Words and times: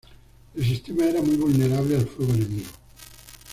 El 0.55 0.65
sistema 0.65 1.05
era 1.05 1.21
muy 1.21 1.35
vulnerable 1.37 1.95
al 1.95 2.07
fuego 2.07 2.33
enemigo. 2.33 2.69